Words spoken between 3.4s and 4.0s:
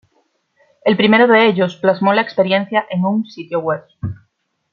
web.